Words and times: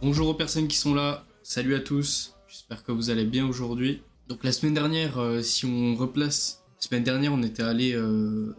Bonjour 0.00 0.28
aux 0.28 0.34
personnes 0.34 0.68
qui 0.68 0.76
sont 0.76 0.94
là, 0.94 1.24
salut 1.42 1.74
à 1.74 1.80
tous, 1.80 2.34
j'espère 2.48 2.84
que 2.84 2.92
vous 2.92 3.10
allez 3.10 3.24
bien 3.24 3.46
aujourd'hui. 3.46 4.02
Donc 4.28 4.44
la 4.44 4.52
semaine 4.52 4.74
dernière, 4.74 5.18
euh, 5.18 5.42
si 5.42 5.66
on 5.66 5.94
replace, 5.96 6.62
la 6.80 6.86
semaine 6.86 7.02
dernière 7.04 7.32
on 7.32 7.42
était 7.42 7.62
allé 7.62 7.94
euh, 7.94 8.54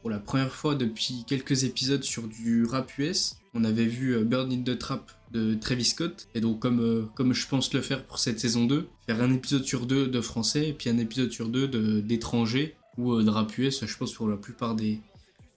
pour 0.00 0.10
la 0.10 0.18
première 0.18 0.52
fois 0.52 0.74
depuis 0.74 1.24
quelques 1.26 1.64
épisodes 1.64 2.02
sur 2.02 2.24
du 2.28 2.64
rap 2.66 2.90
US. 2.98 3.36
On 3.54 3.64
avait 3.64 3.86
vu 3.86 4.14
euh, 4.16 4.24
Burn 4.24 4.64
the 4.64 4.78
Trap 4.78 5.10
de 5.32 5.54
Travis 5.54 5.84
Scott, 5.86 6.28
et 6.34 6.40
donc 6.40 6.60
comme, 6.60 6.80
euh, 6.80 7.04
comme 7.14 7.32
je 7.32 7.48
pense 7.48 7.72
le 7.72 7.80
faire 7.80 8.04
pour 8.04 8.18
cette 8.18 8.38
saison 8.38 8.66
2, 8.66 8.86
faire 9.06 9.22
un 9.22 9.32
épisode 9.32 9.64
sur 9.64 9.86
deux 9.86 10.08
de 10.08 10.20
français 10.20 10.68
et 10.68 10.72
puis 10.74 10.90
un 10.90 10.98
épisode 10.98 11.32
sur 11.32 11.48
deux 11.48 11.68
de- 11.68 12.00
d'étrangers 12.00 12.74
ou 12.98 13.22
de 13.22 13.30
rap 13.30 13.56
US, 13.56 13.86
je 13.86 13.96
pense 13.96 14.12
pour 14.12 14.28
la 14.28 14.36
plupart 14.36 14.74
des, 14.74 15.00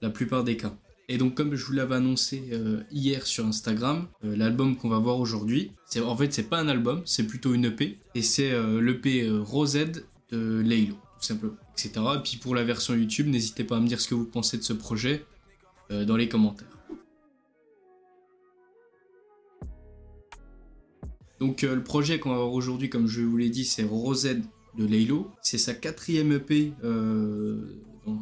la 0.02 0.10
plupart 0.10 0.46
des 0.46 0.56
cas. 0.56 0.74
Et 1.08 1.18
donc 1.18 1.36
comme 1.36 1.56
je 1.56 1.66
vous 1.66 1.74
l'avais 1.74 1.96
annoncé 1.96 2.44
euh, 2.52 2.82
hier 2.92 3.28
sur 3.28 3.46
Instagram, 3.46 4.08
euh, 4.24 4.36
l'album 4.36 4.76
qu'on 4.76 4.90
va 4.90 4.98
voir 4.98 5.20
aujourd'hui, 5.20 5.72
c'est 5.86 6.00
en 6.00 6.18
fait 6.18 6.34
c'est 6.34 6.50
pas 6.50 6.60
un 6.60 6.68
album, 6.68 7.04
c'est 7.06 7.28
plutôt 7.28 7.54
une 7.54 7.66
EP 7.66 8.00
et 8.16 8.22
c'est 8.24 8.52
euh, 8.52 8.82
l'EP 8.82 9.30
Rosette 9.30 10.08
de 10.32 10.62
Laylo 10.62 10.96
tout 10.96 11.28
simplement, 11.28 11.56
etc. 11.74 11.92
Et 12.16 12.24
puis 12.24 12.38
pour 12.38 12.56
la 12.56 12.64
version 12.64 12.96
YouTube, 12.96 13.28
n'hésitez 13.28 13.64
pas 13.64 13.78
à 13.78 13.80
me 13.80 13.88
dire 13.88 14.02
ce 14.02 14.08
que 14.08 14.16
vous 14.16 14.26
pensez 14.26 14.58
de 14.58 14.64
ce 14.64 14.74
projet 14.74 15.26
dans 15.90 16.18
les 16.18 16.28
commentaires. 16.28 16.68
Donc 21.40 21.62
le 21.62 21.84
projet 21.84 22.20
qu'on 22.20 22.32
va 22.32 22.38
voir 22.38 22.52
aujourd'hui, 22.52 22.90
comme 22.90 23.08
je 23.08 23.22
vous 23.22 23.38
l'ai 23.38 23.50
dit, 23.50 23.64
c'est 23.64 23.84
Rosette 23.84 24.42
de 24.78 24.86
Laylo. 24.86 25.32
C'est 25.44 25.60
sa 25.60 25.74
quatrième 25.76 26.32
EP 26.34 26.74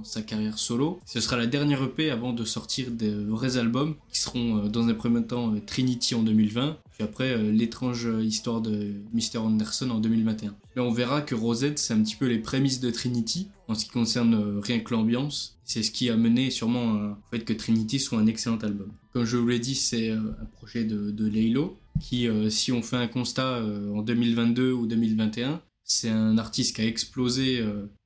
sa 0.04 0.22
carrière 0.22 0.58
solo. 0.58 1.00
Ce 1.06 1.20
sera 1.20 1.38
la 1.38 1.48
dernière 1.48 1.84
EP 1.84 2.10
avant 2.10 2.34
de 2.34 2.44
sortir 2.44 2.92
des 2.92 3.12
vrais 3.12 3.58
albums 3.58 3.96
qui 4.12 4.20
seront 4.20 4.58
euh, 4.58 4.70
dans 4.70 4.88
un 4.88 4.94
premier 4.94 5.24
temps 5.24 5.54
euh, 5.54 5.60
Trinity 5.66 6.16
en 6.16 6.24
2020, 6.24 6.78
puis 6.92 7.04
après 7.04 7.32
euh, 7.32 7.52
l'étrange 7.52 8.08
histoire 8.22 8.62
de 8.62 8.94
Mr. 9.14 9.38
Anderson 9.38 9.90
en 9.90 10.00
2021. 10.00 10.56
Là 10.76 10.84
on 10.84 10.92
verra 10.92 11.22
que 11.22 11.36
Rosette 11.36 11.80
c'est 11.80 11.94
un 11.94 12.02
petit 12.02 12.16
peu 12.16 12.28
les 12.28 12.40
prémices 12.40 12.80
de 12.80 12.90
Trinity 12.92 13.48
en 13.68 13.76
ce 13.76 13.86
qui 13.86 13.92
concerne 13.92 14.60
rien 14.60 14.80
que 14.80 14.94
l'ambiance. 14.94 15.58
C'est 15.64 15.84
ce 15.84 15.92
qui 15.92 16.10
a 16.10 16.18
mené 16.18 16.52
sûrement 16.52 16.94
au 16.94 17.16
fait 17.32 17.40
que 17.40 17.54
Trinity 17.54 18.00
soit 18.00 18.20
un 18.20 18.28
excellent 18.28 18.58
album. 18.58 18.92
Comme 19.14 19.24
je 19.24 19.38
vous 19.38 19.48
l'ai 19.48 19.60
dit, 19.60 19.76
c'est 19.76 20.12
un 20.12 20.46
projet 20.58 20.84
de, 20.84 21.12
de 21.12 21.26
Laylo 21.26 21.78
qui, 22.02 22.28
si 22.50 22.74
on 22.74 22.82
fait 22.82 22.98
un 22.98 23.08
constat 23.08 23.64
en 23.94 24.02
2022 24.02 24.74
ou 24.74 24.86
2021, 24.88 25.62
c'est 25.86 26.10
un 26.10 26.38
artiste 26.38 26.76
qui 26.76 26.82
a 26.82 26.86
explosé 26.86 27.64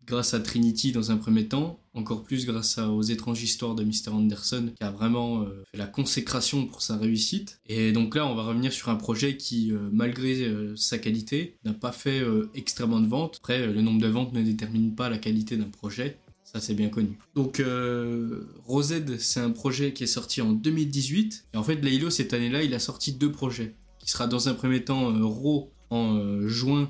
grâce 0.08 0.34
à 0.34 0.40
Trinity 0.40 0.94
dans 0.94 1.12
un 1.12 1.18
premier 1.18 1.48
temps, 1.48 1.80
encore 1.94 2.24
plus 2.24 2.46
grâce 2.46 2.78
aux 2.78 3.02
étranges 3.02 3.44
histoires 3.44 3.76
de 3.76 3.84
Mr. 3.84 4.10
Anderson, 4.14 4.72
qui 4.76 4.84
a 4.84 4.90
vraiment 4.90 5.42
euh, 5.42 5.64
fait 5.72 5.78
la 5.78 5.86
consécration 5.86 6.66
pour 6.66 6.82
sa 6.82 6.98
réussite. 6.98 7.60
Et 7.68 7.92
donc 7.92 8.16
là, 8.16 8.26
on 8.26 8.34
va 8.34 8.44
revenir 8.44 8.72
sur 8.72 8.90
un 8.90 8.96
projet 8.96 9.36
qui, 9.36 9.72
euh, 9.72 9.90
malgré 9.92 10.44
euh, 10.44 10.76
sa 10.76 10.98
qualité, 10.98 11.58
n'a 11.66 11.74
pas 11.74 11.92
fait 11.92 12.24
extrêmement 12.56 13.02
de 13.02 13.08
ventes. 13.08 13.38
Après, 13.40 13.68
le 13.68 13.82
nombre 13.82 14.02
de 14.02 14.08
ventes 14.08 14.34
ne 14.34 14.42
détermine 14.42 14.96
pas 14.96 15.10
la 15.10 15.18
qualité 15.18 15.58
d'un 15.58 15.70
projet. 15.70 16.18
Ça, 16.44 16.62
c'est 16.62 16.74
bien 16.74 16.88
connu. 16.88 17.18
Donc, 17.36 17.62
Rosette, 18.66 19.20
c'est 19.20 19.42
un 19.42 19.52
projet 19.52 19.92
qui 19.92 20.04
est 20.04 20.08
sorti 20.08 20.42
en 20.42 20.54
2018. 20.54 21.46
Et 21.54 21.58
en 21.58 21.64
fait, 21.64 21.76
Laylo, 21.76 22.10
cette 22.10 22.34
année-là, 22.34 22.64
il 22.64 22.74
a 22.74 22.80
sorti 22.80 23.12
deux 23.12 23.32
projets. 23.32 23.76
Qui 24.00 24.10
sera 24.10 24.28
dans 24.28 24.48
un 24.48 24.54
premier 24.54 24.84
temps 24.84 25.12
Raw 25.28 25.70
en 25.90 26.48
juin, 26.48 26.90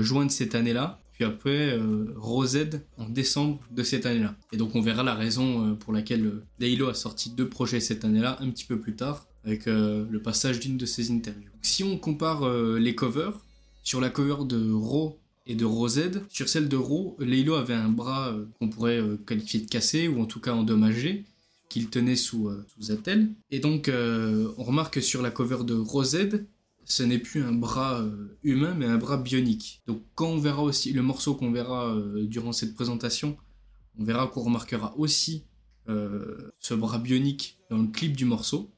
juin 0.00 0.26
de 0.26 0.30
cette 0.30 0.54
année-là. 0.54 1.00
Puis 1.18 1.26
après, 1.26 1.72
euh, 1.72 2.14
Rosette 2.14 2.86
en 2.96 3.08
décembre 3.08 3.58
de 3.72 3.82
cette 3.82 4.06
année-là. 4.06 4.36
Et 4.52 4.56
donc, 4.56 4.76
on 4.76 4.80
verra 4.80 5.02
la 5.02 5.14
raison 5.14 5.66
euh, 5.66 5.74
pour 5.74 5.92
laquelle 5.92 6.24
euh, 6.24 6.44
Laylo 6.60 6.88
a 6.88 6.94
sorti 6.94 7.30
deux 7.30 7.48
projets 7.48 7.80
cette 7.80 8.04
année-là, 8.04 8.38
un 8.40 8.48
petit 8.50 8.64
peu 8.64 8.78
plus 8.78 8.94
tard, 8.94 9.26
avec 9.44 9.66
euh, 9.66 10.06
le 10.08 10.22
passage 10.22 10.60
d'une 10.60 10.76
de 10.76 10.86
ses 10.86 11.10
interviews. 11.10 11.50
Si 11.60 11.82
on 11.82 11.98
compare 11.98 12.48
les 12.78 12.94
covers, 12.94 13.44
sur 13.82 14.00
la 14.00 14.10
cover 14.10 14.44
de 14.44 14.70
Raw 14.70 15.18
et 15.48 15.56
de 15.56 15.64
Rosette. 15.64 16.22
Sur 16.28 16.48
celle 16.48 16.68
de 16.68 16.76
Raw, 16.76 17.16
Laylo 17.18 17.54
avait 17.54 17.74
un 17.74 17.88
bras 17.88 18.36
qu'on 18.60 18.68
pourrait 18.68 19.02
qualifier 19.26 19.60
de 19.60 19.68
cassé 19.68 20.06
ou 20.06 20.20
en 20.20 20.26
tout 20.26 20.40
cas 20.40 20.52
endommagé 20.52 21.24
qu'il 21.68 21.88
tenait 21.88 22.16
sous, 22.16 22.50
sous 22.68 22.92
attelle. 22.92 23.30
Et 23.50 23.58
donc 23.58 23.90
on 23.90 24.62
remarque 24.62 24.94
que 24.94 25.00
sur 25.00 25.20
la 25.20 25.30
cover 25.30 25.64
de 25.64 25.74
Rosette, 25.74 26.44
ce 26.88 27.02
n'est 27.02 27.18
plus 27.18 27.44
un 27.44 27.52
bras 27.52 28.00
euh, 28.00 28.38
humain 28.42 28.74
mais 28.74 28.86
un 28.86 28.96
bras 28.96 29.18
bionique. 29.18 29.82
Donc 29.86 30.02
quand 30.14 30.28
on 30.28 30.38
verra 30.38 30.62
aussi 30.62 30.92
le 30.92 31.02
morceau 31.02 31.34
qu'on 31.34 31.52
verra 31.52 31.94
euh, 31.94 32.26
durant 32.26 32.52
cette 32.52 32.74
présentation, 32.74 33.36
on 33.98 34.04
verra 34.04 34.26
qu'on 34.26 34.40
remarquera 34.40 34.96
aussi 34.96 35.44
euh, 35.88 36.50
ce 36.58 36.74
bras 36.74 36.98
bionique 36.98 37.58
dans 37.70 37.78
le 37.78 37.88
clip 37.88 38.16
du 38.16 38.24
morceau. 38.24 38.70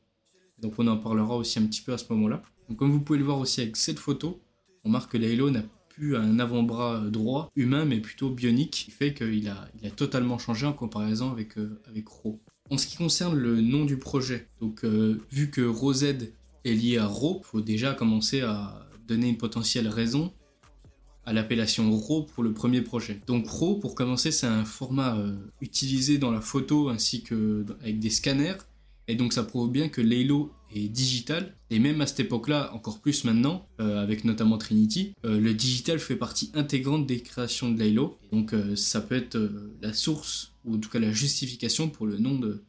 Donc 0.59 0.75
on 0.79 0.87
en 0.89 0.97
parlera 0.97 1.37
aussi 1.37 1.61
un 1.61 1.67
petit 1.67 1.83
peu 1.83 1.93
à 1.93 1.99
ce 1.99 2.05
moment-là. 2.11 2.43
Donc 2.69 2.79
comme 2.79 2.91
vous 2.91 3.01
pouvez 3.01 3.19
le 3.19 3.25
voir 3.25 3.39
aussi 3.39 3.61
avec 3.61 3.77
cette 3.77 4.01
photo, 4.01 4.41
on 4.85 4.89
remarque 4.89 5.13
que 5.13 5.19
Laylo 5.19 5.51
n'a 5.51 5.63
plus 5.89 6.17
un 6.17 6.41
avant-bras 6.41 7.01
droit 7.11 7.51
humain 7.55 7.85
mais 7.85 8.01
plutôt 8.01 8.31
bionique, 8.31 8.73
qui 8.73 8.91
fait 8.91 9.15
qu'il 9.15 9.49
a, 9.49 9.69
il 9.81 9.87
a 9.87 9.91
totalement 9.91 10.39
changé 10.39 10.67
en 10.67 10.73
comparaison 10.73 11.31
avec, 11.31 11.57
euh, 11.59 11.81
avec. 11.87 12.07
En 12.71 12.79
ce 12.79 12.87
qui 12.87 12.97
concerne 12.97 13.37
le 13.37 13.61
nom 13.61 13.85
du 13.85 13.99
projet, 13.99 14.49
donc 14.61 14.85
vu 14.85 15.51
que 15.51 15.61
Rosette 15.61 16.33
est 16.65 16.75
lié 16.75 16.99
à 16.99 17.07
Ro, 17.07 17.41
il 17.43 17.47
faut 17.47 17.61
déjà 17.61 17.95
commencer 17.95 18.41
à 18.43 18.87
donner 19.07 19.29
une 19.29 19.39
potentielle 19.39 19.89
raison 19.89 20.33
à 21.25 21.33
l'appellation 21.33 21.97
RAW 21.97 22.25
pour 22.25 22.43
le 22.43 22.53
premier 22.53 22.81
projet. 22.81 23.21
Donc 23.27 23.47
RAW, 23.47 23.77
pour 23.77 23.95
commencer, 23.95 24.33
c'est 24.33 24.47
un 24.47 24.65
format 24.65 25.17
euh, 25.17 25.37
utilisé 25.61 26.19
dans 26.19 26.31
la 26.31 26.41
photo 26.41 26.89
ainsi 26.89 27.23
que 27.23 27.65
avec 27.83 27.99
des 27.99 28.11
scanners. 28.11 28.57
Et 29.09 29.17
donc 29.17 29.33
ça 29.33 29.43
prouve 29.43 29.71
bien 29.71 29.89
que 29.89 30.01
Laylo 30.01 30.53
est 30.75 30.89
digital. 30.89 31.55
Et 31.71 31.79
même 31.79 32.01
à 32.01 32.07
cette 32.07 32.21
époque-là, 32.21 32.73
encore 32.75 33.01
plus 33.01 33.25
maintenant, 33.25 33.67
euh, 33.81 34.03
avec 34.03 34.25
notamment 34.25 34.57
Trinity, 34.57 35.13
euh, 35.25 35.41
le 35.41 35.53
digital 35.53 35.99
fait 35.99 36.17
partie 36.17 36.51
intégrante 36.55 37.07
des 37.07 37.21
créations 37.21 37.71
de. 37.71 37.83
Et 37.83 37.97
donc 38.33 38.55
ça 38.77 39.01
peut 39.01 39.17
être 39.17 39.39
la 39.83 39.93
source, 39.93 40.53
ou 40.65 40.77
en 40.77 40.79
tout 40.79 40.89
cas 40.89 40.99
la 40.99 41.13
justification 41.13 41.89
pour 41.89 42.07
le 42.07 42.19
nom 42.19 42.39
de 42.39 42.63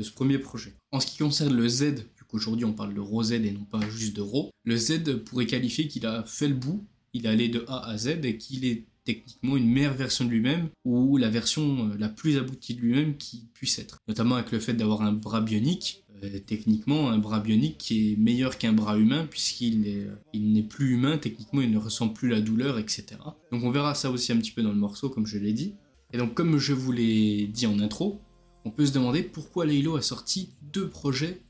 ce 0.00 0.10
premier 0.10 0.38
projet. 0.38 0.74
En 0.90 1.00
ce 1.00 1.06
qui 1.06 1.18
concerne 1.18 1.54
le 1.54 1.68
Z, 1.68 2.06
vu 2.32 2.38
qu'aujourd'hui 2.38 2.64
on 2.64 2.72
parle 2.72 2.94
de 2.94 3.00
Rosette 3.00 3.44
et 3.44 3.50
non 3.50 3.64
pas 3.64 3.80
juste 3.90 4.16
de 4.16 4.22
Ro, 4.22 4.50
le 4.64 4.76
Z 4.76 5.22
pourrait 5.24 5.46
qualifier 5.46 5.88
qu'il 5.88 6.06
a 6.06 6.24
fait 6.24 6.48
le 6.48 6.54
bout, 6.54 6.86
il 7.12 7.26
est 7.26 7.28
allé 7.28 7.48
de 7.48 7.64
A 7.68 7.88
à 7.88 7.96
Z 7.96 8.24
et 8.24 8.36
qu'il 8.36 8.64
est 8.64 8.86
techniquement 9.04 9.56
une 9.56 9.68
meilleure 9.68 9.94
version 9.94 10.24
de 10.24 10.30
lui-même 10.30 10.68
ou 10.84 11.16
la 11.16 11.28
version 11.28 11.90
euh, 11.90 11.96
la 11.98 12.08
plus 12.08 12.38
aboutie 12.38 12.74
de 12.74 12.80
lui-même 12.80 13.16
qui 13.16 13.48
puisse 13.52 13.78
être. 13.78 13.98
Notamment 14.08 14.36
avec 14.36 14.52
le 14.52 14.60
fait 14.60 14.74
d'avoir 14.74 15.02
un 15.02 15.12
bras 15.12 15.40
bionique, 15.40 16.04
euh, 16.22 16.38
techniquement 16.38 17.10
un 17.10 17.18
bras 17.18 17.40
bionique 17.40 17.78
qui 17.78 18.12
est 18.12 18.16
meilleur 18.16 18.58
qu'un 18.58 18.72
bras 18.72 18.96
humain 18.96 19.26
puisqu'il 19.28 19.88
est, 19.88 20.06
euh, 20.06 20.38
n'est 20.38 20.62
plus 20.62 20.92
humain, 20.92 21.18
techniquement 21.18 21.62
il 21.62 21.70
ne 21.70 21.78
ressent 21.78 22.08
plus 22.08 22.28
la 22.28 22.40
douleur, 22.40 22.78
etc. 22.78 23.06
Donc 23.50 23.64
on 23.64 23.70
verra 23.70 23.94
ça 23.94 24.10
aussi 24.10 24.32
un 24.32 24.36
petit 24.36 24.52
peu 24.52 24.62
dans 24.62 24.72
le 24.72 24.78
morceau 24.78 25.10
comme 25.10 25.26
je 25.26 25.38
l'ai 25.38 25.52
dit. 25.52 25.74
Et 26.12 26.18
donc 26.18 26.34
comme 26.34 26.58
je 26.58 26.72
vous 26.72 26.92
l'ai 26.92 27.46
dit 27.48 27.66
en 27.66 27.80
intro, 27.80 28.20
on 28.64 28.70
peut 28.70 28.86
se 28.86 28.92
demander 28.92 29.22
pourquoi 29.22 29.66
Laylo 29.66 29.96
a 29.96 30.02
sorti 30.02 30.50
deux 30.72 30.88
projets 30.88 31.42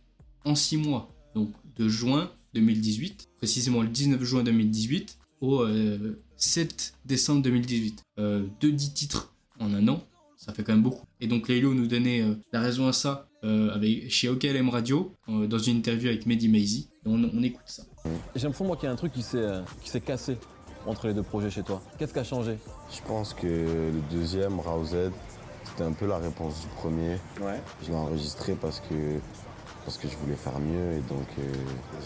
en 0.45 0.55
six 0.55 0.77
mois. 0.77 1.09
Donc 1.35 1.51
de 1.77 1.89
juin 1.89 2.31
2018, 2.55 3.29
précisément 3.39 3.83
le 3.83 3.89
19 3.89 4.23
juin 4.23 4.43
2018 4.43 5.19
au 5.41 5.63
euh, 5.63 6.23
7 6.37 6.95
décembre 7.05 7.43
2018. 7.43 8.03
Euh, 8.19 8.47
deux 8.61 8.73
dix 8.73 8.93
titres 8.93 9.35
en 9.59 9.73
un 9.75 9.89
an, 9.89 10.03
ça 10.37 10.53
fait 10.53 10.63
quand 10.63 10.73
même 10.73 10.83
beaucoup. 10.83 11.07
Et 11.21 11.27
donc 11.27 11.49
Laylo 11.49 11.73
nous 11.75 11.87
donnait 11.87 12.23
euh, 12.23 12.35
la 12.53 12.61
raison 12.61 12.87
à 12.89 12.93
ça 12.93 13.27
euh, 13.45 13.75
avec, 13.75 14.11
chez 14.11 14.29
OKLM 14.29 14.69
Radio, 14.69 15.13
euh, 15.29 15.47
dans 15.47 15.59
une 15.59 15.79
interview 15.79 16.09
avec 16.09 16.27
Mehdi 16.27 16.49
Maizi. 16.49 16.89
On, 17.07 17.23
on 17.25 17.43
écoute 17.43 17.63
ça. 17.67 17.83
J'ai 18.37 18.43
l'impression 18.43 18.67
moi 18.67 18.77
qu'il 18.77 18.87
y 18.87 18.89
a 18.89 18.93
un 18.93 18.97
truc 18.97 19.13
qui 19.13 19.23
s'est 19.23 19.39
euh, 19.39 19.63
qui 19.83 19.91
s'est 19.91 20.01
cassé 20.01 20.37
entre 20.87 21.09
les 21.09 21.15
deux 21.15 21.23
projets 21.23 21.51
chez 21.51 21.63
toi. 21.63 21.83
Qu'est-ce 21.99 22.13
qui 22.13 22.19
a 22.19 22.25
changé? 22.25 22.59
Je 22.93 23.01
pense 23.07 23.35
que 23.35 23.47
le 23.47 24.01
deuxième, 24.11 24.59
Roused, 24.61 25.13
c'était 25.65 25.85
un 25.85 25.93
peu 25.93 26.07
la 26.07 26.19
réponse 26.19 26.61
du 26.61 26.67
premier. 26.77 27.17
Ouais. 27.41 27.61
Je 27.83 27.89
l'ai 27.89 27.97
enregistré 27.97 28.55
parce 28.61 28.81
que, 28.81 29.19
parce 29.85 29.99
que 29.99 30.09
je 30.09 30.17
voulais 30.17 30.37
faire 30.37 30.59
mieux 30.59 30.93
et 30.99 31.01
donc 31.09 31.27
euh, 31.39 31.43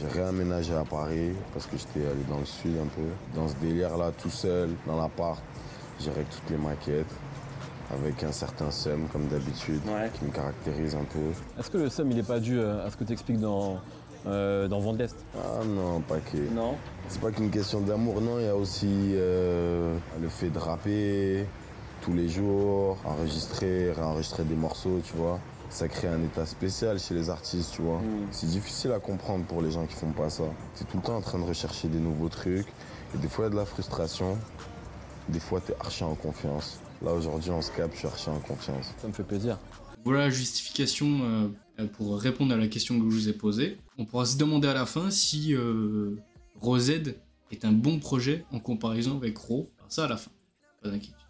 j'ai 0.01 0.09
réaménagé 0.21 0.75
à 0.75 0.85
Paris 0.85 1.33
parce 1.53 1.67
que 1.67 1.77
j'étais 1.77 2.07
allé 2.07 2.23
dans 2.29 2.39
le 2.39 2.45
sud 2.47 2.77
un 2.79 2.87
peu. 2.87 3.09
Dans 3.35 3.49
ce 3.49 3.55
délire-là, 3.57 4.13
tout 4.21 4.31
seul, 4.31 4.71
dans 4.87 4.97
l'appart, 5.01 5.43
j'ai 6.01 6.11
toutes 6.11 6.51
les 6.51 6.57
maquettes 6.57 7.13
avec 7.93 8.23
un 8.25 8.33
certain 8.33 8.71
seum 8.71 9.07
comme 9.13 9.27
d'habitude 9.29 9.81
Ouais. 9.87 10.11
qui 10.19 10.25
me 10.25 10.31
caractérise 10.31 10.95
un 10.95 11.05
peu. 11.05 11.21
Est-ce 11.61 11.71
que 11.71 11.79
le 11.79 11.89
seum 11.89 12.11
il 12.11 12.19
est 12.19 12.27
pas 12.27 12.41
dû 12.41 12.59
euh, 12.59 12.85
à 12.87 12.91
ce 12.91 12.97
que 12.97 13.05
tu 13.05 13.13
expliques 13.13 13.41
dans 13.41 13.79
euh, 14.27 14.67
dans 14.67 14.81
Vent 14.81 14.93
de 14.93 14.99
l'Est 14.99 15.15
Ah 15.37 15.63
non, 15.65 16.01
pas 16.01 16.19
que. 16.19 16.37
Non. 16.53 16.75
C'est 17.09 17.21
pas 17.21 17.31
qu'une 17.31 17.51
question 17.51 17.81
d'amour, 17.81 18.21
non, 18.21 18.41
il 18.41 18.47
y 18.47 18.49
a 18.49 18.57
aussi 18.57 18.89
euh, 19.15 19.97
le 20.21 20.29
fait 20.29 20.51
de 20.51 20.59
rapper 20.59 21.47
tous 22.03 22.13
les 22.13 22.29
jours, 22.29 22.97
enregistrer, 23.05 23.93
réenregistrer 23.93 24.43
des 24.45 24.57
morceaux, 24.57 25.01
tu 25.05 25.15
vois. 25.17 25.39
Ça 25.69 25.89
crée 25.89 26.09
un 26.09 26.23
état 26.23 26.47
spécial 26.47 26.99
chez 26.99 27.15
les 27.15 27.29
artistes, 27.31 27.73
tu 27.75 27.83
vois. 27.83 27.99
Mm. 27.99 28.27
C'est 28.31 28.47
difficile 28.47 28.93
à 28.93 29.01
comprendre 29.01 29.45
pour 29.45 29.63
les 29.63 29.71
gens 29.71 29.87
qui 29.87 29.95
font 29.95 30.13
pas 30.13 30.31
ça. 30.31 30.45
T'es 30.77 30.85
tout 30.85 30.97
le 30.97 31.03
temps 31.03 31.17
en 31.17 31.21
train 31.21 31.39
de 31.39 31.45
rechercher 31.45 31.89
des 31.89 31.99
nouveaux 31.99 32.29
trucs. 32.29 32.67
Et 33.15 33.19
des 33.19 33.29
fois, 33.29 33.45
il 33.45 33.49
y 33.49 33.51
a 33.51 33.51
de 33.51 33.57
la 33.57 33.67
frustration. 33.67 34.39
Des 35.29 35.41
fois, 35.41 35.61
t'es 35.61 35.75
archi 35.81 36.05
en 36.05 36.15
confiance. 36.15 36.81
Là, 37.03 37.13
aujourd'hui, 37.13 37.51
on 37.51 37.61
se 37.61 37.71
capte, 37.73 37.95
je 37.95 37.99
suis 37.99 38.07
archi 38.07 38.31
en 38.31 38.39
confiance. 38.39 38.93
Ça 39.01 39.09
me 39.09 39.13
fait 39.13 39.25
plaisir. 39.25 39.59
Voilà 40.05 40.21
la 40.21 40.31
justification 40.31 41.51
euh, 41.79 41.87
pour 41.95 42.19
répondre 42.19 42.55
à 42.55 42.57
la 42.57 42.69
question 42.69 42.99
que 42.99 43.11
je 43.11 43.17
vous 43.17 43.29
ai 43.29 43.33
posée. 43.33 43.79
On 43.99 44.05
pourra 44.05 44.25
se 44.25 44.37
demander 44.37 44.69
à 44.69 44.75
la 44.75 44.87
fin 44.87 45.11
si 45.11 45.55
euh, 45.55 46.17
Rosed 46.61 47.17
est 47.51 47.65
un 47.65 47.73
bon 47.73 47.99
projet 47.99 48.45
en 48.53 48.61
comparaison 48.61 49.17
avec 49.17 49.37
Ro. 49.37 49.73
Alors 49.79 49.93
ça 49.93 50.05
à 50.05 50.09
la 50.09 50.17
fin, 50.17 50.31
pas 50.81 50.91
d'inquiétude. 50.91 51.26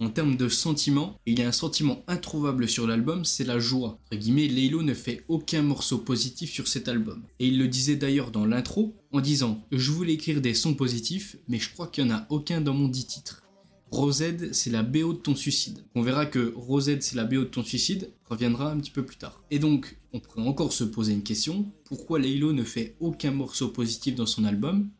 En 0.00 0.10
termes 0.10 0.36
de 0.36 0.48
sentiment, 0.48 1.18
il 1.26 1.40
y 1.40 1.42
a 1.42 1.48
un 1.48 1.52
sentiment 1.52 2.04
introuvable 2.06 2.68
sur 2.68 2.86
l'album, 2.86 3.24
c'est 3.24 3.42
la 3.42 3.58
joie. 3.58 3.98
Entre 4.06 4.20
guillemets, 4.20 4.46
Laylo 4.46 4.82
ne 4.82 4.94
fait 4.94 5.24
aucun 5.26 5.62
morceau 5.62 5.98
positif 5.98 6.52
sur 6.52 6.68
cet 6.68 6.86
album. 6.86 7.24
Et 7.40 7.48
il 7.48 7.58
le 7.58 7.66
disait 7.66 7.96
d'ailleurs 7.96 8.30
dans 8.30 8.46
l'intro, 8.46 8.94
en 9.10 9.20
disant 9.20 9.66
«Je 9.72 9.90
voulais 9.90 10.12
écrire 10.12 10.40
des 10.40 10.54
sons 10.54 10.74
positifs, 10.74 11.36
mais 11.48 11.58
je 11.58 11.72
crois 11.72 11.88
qu'il 11.88 12.04
n'y 12.04 12.12
en 12.12 12.16
a 12.16 12.26
aucun 12.30 12.60
dans 12.60 12.74
mon 12.74 12.86
dit 12.86 13.06
titre. 13.06 13.42
Rosed, 13.90 14.52
c'est 14.52 14.70
la 14.70 14.84
BO 14.84 15.14
de 15.14 15.18
ton 15.18 15.34
suicide. 15.34 15.84
On 15.96 16.02
verra 16.02 16.26
que 16.26 16.52
Rosed, 16.54 17.02
c'est 17.02 17.16
la 17.16 17.24
BO 17.24 17.38
de 17.40 17.44
ton 17.44 17.64
suicide, 17.64 18.12
reviendra 18.26 18.70
un 18.70 18.78
petit 18.78 18.90
peu 18.92 19.04
plus 19.04 19.16
tard. 19.16 19.42
Et 19.50 19.58
donc, 19.58 19.98
on 20.12 20.20
pourrait 20.20 20.46
encore 20.46 20.72
se 20.72 20.84
poser 20.84 21.12
une 21.12 21.22
question, 21.24 21.72
pourquoi 21.86 22.20
Laylo 22.20 22.52
ne 22.52 22.64
fait 22.64 22.94
aucun 23.00 23.32
morceau 23.32 23.68
positif 23.68 24.14
dans 24.14 24.26
son 24.26 24.44
album? 24.44 24.90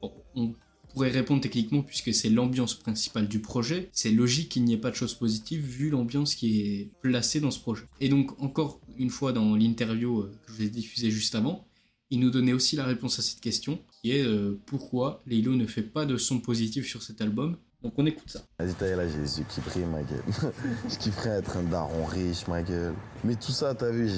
Pourrait 0.92 1.10
répondre 1.10 1.40
techniquement 1.40 1.82
puisque 1.82 2.12
c'est 2.14 2.30
l'ambiance 2.30 2.74
principale 2.74 3.28
du 3.28 3.40
projet. 3.40 3.88
C'est 3.92 4.10
logique 4.10 4.48
qu'il 4.50 4.64
n'y 4.64 4.74
ait 4.74 4.78
pas 4.78 4.90
de 4.90 4.96
choses 4.96 5.14
positives 5.14 5.64
vu 5.64 5.90
l'ambiance 5.90 6.34
qui 6.34 6.60
est 6.60 6.90
placée 7.02 7.40
dans 7.40 7.50
ce 7.50 7.60
projet. 7.60 7.84
Et 8.00 8.08
donc 8.08 8.40
encore 8.42 8.80
une 8.98 9.10
fois 9.10 9.32
dans 9.32 9.54
l'interview 9.54 10.20
euh, 10.20 10.32
que 10.46 10.52
je 10.52 10.56
vous 10.56 10.62
ai 10.62 10.70
diffusée 10.70 11.10
juste 11.10 11.34
avant, 11.34 11.66
il 12.10 12.20
nous 12.20 12.30
donnait 12.30 12.52
aussi 12.52 12.76
la 12.76 12.84
réponse 12.84 13.18
à 13.18 13.22
cette 13.22 13.40
question 13.40 13.80
qui 14.00 14.12
est 14.12 14.24
euh, 14.24 14.58
pourquoi 14.66 15.22
Laylo 15.26 15.54
ne 15.54 15.66
fait 15.66 15.82
pas 15.82 16.06
de 16.06 16.16
son 16.16 16.40
positif 16.40 16.86
sur 16.86 17.02
cet 17.02 17.20
album. 17.20 17.56
Donc 17.80 17.92
on 17.96 18.06
écoute 18.06 18.28
ça. 18.28 18.40
Vas-y, 18.58 18.96
là, 18.96 19.06
j'ai 19.06 19.18
les 19.18 19.38
yeux 19.38 19.44
qui 19.48 19.60
brillent, 19.60 19.84
ma 19.84 20.02
gueule. 20.02 20.24
je 20.88 20.96
kifferais 20.96 21.38
être 21.38 21.56
un 21.58 21.62
daron 21.62 22.04
riche, 22.06 22.48
ma 22.48 22.60
gueule. 22.60 22.94
Mais 23.22 23.36
tout 23.36 23.52
ça, 23.52 23.72
t'as 23.72 23.90
vu, 23.90 24.10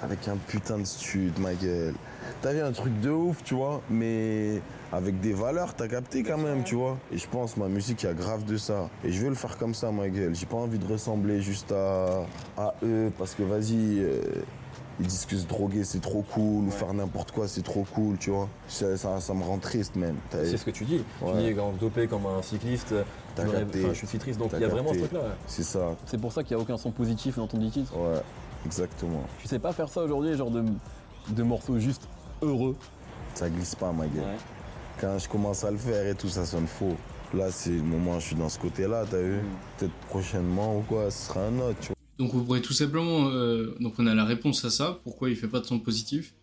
avec 0.00 0.28
un 0.28 0.36
putain 0.36 0.78
de 0.78 0.84
stud, 0.84 1.36
ma 1.40 1.52
gueule. 1.54 1.94
T'as 2.42 2.52
vu 2.52 2.60
un 2.60 2.70
truc 2.70 3.00
de 3.00 3.10
ouf, 3.10 3.42
tu 3.42 3.54
vois, 3.54 3.82
mais 3.90 4.62
avec 4.92 5.18
des 5.18 5.32
valeurs, 5.32 5.74
t'as 5.74 5.88
capté 5.88 6.22
quand 6.22 6.38
même, 6.38 6.62
tu 6.62 6.76
vois. 6.76 6.96
Et 7.10 7.18
je 7.18 7.26
pense, 7.28 7.56
ma 7.56 7.66
musique, 7.66 8.04
il 8.04 8.06
y 8.06 8.08
a 8.08 8.14
grave 8.14 8.44
de 8.44 8.56
ça. 8.56 8.88
Et 9.02 9.10
je 9.10 9.20
veux 9.20 9.30
le 9.30 9.34
faire 9.34 9.58
comme 9.58 9.74
ça, 9.74 9.90
ma 9.90 10.08
gueule. 10.08 10.36
J'ai 10.36 10.46
pas 10.46 10.56
envie 10.56 10.78
de 10.78 10.86
ressembler 10.86 11.40
juste 11.40 11.72
à, 11.72 12.24
à 12.56 12.74
eux, 12.84 13.10
parce 13.18 13.34
que 13.34 13.42
vas-y, 13.42 13.98
euh, 13.98 14.22
ils 15.00 15.06
disent 15.06 15.26
que 15.26 15.36
se 15.36 15.46
droguer, 15.46 15.84
c'est 15.84 16.00
trop 16.00 16.24
cool, 16.34 16.66
ou 16.66 16.70
faire 16.70 16.92
n'importe 16.92 17.30
quoi, 17.32 17.46
c'est 17.46 17.62
trop 17.62 17.86
cool, 17.94 18.18
tu 18.18 18.30
vois. 18.30 18.48
Ça, 18.68 18.96
ça, 18.96 19.20
ça 19.20 19.34
me 19.34 19.42
rend 19.44 19.58
triste, 19.58 19.94
même. 19.96 20.16
C'est 20.30 20.56
ce 20.56 20.64
que 20.64 20.70
tu 20.70 20.84
dis. 20.84 21.04
Ouais. 21.22 21.32
Tu 21.34 21.48
dis 21.48 21.54
quand 21.54 21.72
dopé 21.78 22.06
comme 22.08 22.26
un 22.26 22.42
cycliste, 22.42 22.94
capté. 23.36 23.86
je 23.88 23.92
suis 23.94 24.06
si 24.06 24.18
triste. 24.18 24.38
Donc 24.38 24.50
il 24.54 24.60
y 24.60 24.64
a 24.64 24.68
vraiment 24.68 24.92
ce 24.92 24.98
truc-là. 24.98 25.20
C'est 25.46 25.62
ça, 25.62 25.94
C'est 26.06 26.20
pour 26.20 26.32
ça 26.32 26.42
qu'il 26.42 26.56
n'y 26.56 26.60
a 26.60 26.64
aucun 26.64 26.76
son 26.76 26.90
positif 26.90 27.36
dans 27.36 27.46
ton 27.46 27.58
titre. 27.70 27.92
ouais, 27.96 28.20
exactement. 28.66 29.22
Tu 29.40 29.48
sais 29.48 29.58
pas 29.58 29.72
faire 29.72 29.88
ça 29.88 30.02
aujourd'hui, 30.02 30.36
genre 30.36 30.50
de, 30.50 30.64
de 31.28 31.42
morceaux 31.42 31.78
juste 31.78 32.08
heureux. 32.42 32.76
Ça 33.34 33.48
glisse 33.48 33.74
pas, 33.74 33.92
ma 33.92 34.06
gueule. 34.06 34.24
Quand 35.00 35.16
je 35.18 35.28
commence 35.28 35.62
à 35.62 35.70
le 35.70 35.76
faire 35.76 36.06
et 36.08 36.14
tout, 36.14 36.28
ça 36.28 36.44
sonne 36.44 36.66
faux. 36.66 36.96
Là, 37.34 37.50
c'est 37.50 37.70
le 37.70 37.82
moment 37.82 38.12
où 38.16 38.20
je 38.20 38.26
suis 38.26 38.36
dans 38.36 38.48
ce 38.48 38.58
côté-là, 38.58 39.04
t'as 39.08 39.18
vu 39.18 39.40
Peut-être 39.76 39.92
prochainement 40.08 40.76
ou 40.78 40.80
quoi, 40.80 41.10
ce 41.10 41.28
sera 41.28 41.40
un 41.42 41.58
autre, 41.60 41.76
tu 41.80 41.88
vois. 41.88 41.97
Donc 42.18 42.32
vous 42.32 42.42
pourrez 42.42 42.62
tout 42.62 42.72
simplement, 42.72 43.28
euh, 43.28 43.76
donc 43.80 43.94
on 43.98 44.06
a 44.06 44.14
la 44.14 44.24
réponse 44.24 44.64
à 44.64 44.70
ça, 44.70 45.00
pourquoi 45.04 45.30
il 45.30 45.36
fait 45.36 45.48
pas 45.48 45.60
de 45.60 45.66
son 45.66 45.78
positif. 45.78 46.34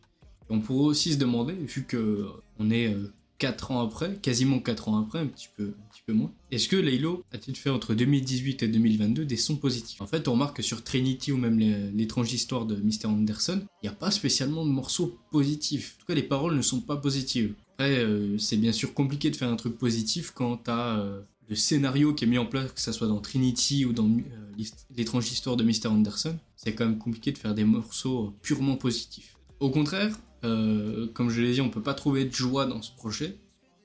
Et 0.49 0.53
on 0.53 0.59
pourrait 0.59 0.85
aussi 0.85 1.13
se 1.13 1.17
demander, 1.17 1.53
vu 1.53 1.83
que 1.83 1.97
euh, 1.97 2.27
on 2.59 2.71
est 2.71 2.95
4 3.37 3.71
ans 3.71 3.81
après, 3.81 4.15
quasiment 4.21 4.59
4 4.59 4.89
ans 4.89 5.01
après, 5.01 5.19
un 5.19 5.27
petit 5.27 5.49
peu, 5.55 5.63
un 5.63 5.91
petit 5.91 6.01
peu 6.05 6.13
moins, 6.13 6.31
est-ce 6.51 6.67
que 6.67 6.75
Laylo 6.75 7.23
a-t-il 7.33 7.57
fait 7.57 7.69
entre 7.69 7.93
2018 7.93 8.63
et 8.63 8.67
2022 8.67 9.25
des 9.25 9.37
sons 9.37 9.57
positifs? 9.57 10.01
En 10.01 10.07
fait, 10.07 10.27
on 10.27 10.33
remarque 10.33 10.57
que 10.57 10.63
sur 10.63 10.83
Trinity 10.83 11.31
ou 11.31 11.37
même 11.37 11.59
l'étrange 11.59 12.31
histoire 12.31 12.65
de 12.65 12.75
Mr. 12.75 13.07
Anderson, 13.07 13.61
il 13.83 13.89
n'y 13.89 13.89
a 13.89 13.97
pas 13.97 14.11
spécialement 14.11 14.65
de 14.65 14.71
morceaux 14.71 15.17
positifs. 15.31 15.95
En 15.97 15.99
tout 16.01 16.05
cas, 16.07 16.15
les 16.15 16.23
paroles 16.23 16.55
ne 16.55 16.61
sont 16.61 16.81
pas 16.81 16.97
positives. 16.97 17.53
Après, 17.73 17.97
euh, 17.97 18.37
c'est 18.37 18.57
bien 18.57 18.71
sûr 18.71 18.93
compliqué 18.93 19.29
de 19.29 19.35
faire 19.35 19.49
un 19.49 19.57
truc 19.57 19.77
positif 19.77 20.31
quand 20.33 20.57
t'as 20.57 20.99
euh, 20.99 21.21
le 21.47 21.55
scénario 21.55 22.13
qui 22.13 22.25
est 22.25 22.27
mis 22.27 22.37
en 22.37 22.45
place, 22.45 22.71
que 22.71 22.81
ce 22.81 22.91
soit 22.91 23.07
dans 23.07 23.19
Trinity 23.19 23.85
ou 23.85 23.93
dans 23.93 24.07
euh, 24.07 24.63
l'étrange 24.95 25.31
histoire 25.31 25.55
de 25.55 25.63
Mr. 25.63 25.87
Anderson. 25.87 26.37
C'est 26.55 26.73
quand 26.73 26.85
même 26.85 26.97
compliqué 26.97 27.31
de 27.31 27.37
faire 27.37 27.53
des 27.53 27.63
morceaux 27.63 28.33
purement 28.41 28.75
positifs. 28.75 29.37
Au 29.59 29.69
contraire, 29.69 30.17
euh, 30.43 31.07
comme 31.13 31.29
je 31.29 31.41
l'ai 31.41 31.53
dit, 31.53 31.61
on 31.61 31.69
peut 31.69 31.83
pas 31.83 31.93
trouver 31.93 32.25
de 32.25 32.33
joie 32.33 32.65
dans 32.65 32.81
ce 32.81 32.91
projet, 32.91 33.37